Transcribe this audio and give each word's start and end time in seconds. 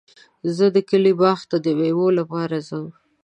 زه 0.55 0.65
د 0.75 0.77
کلي 0.89 1.13
باغ 1.21 1.39
ته 1.49 1.57
د 1.65 1.67
مېوو 1.79 2.07
لپاره 2.19 2.57
ځم. 2.67 2.85